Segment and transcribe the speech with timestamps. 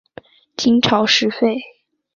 [0.57, 1.59] 金朝时废。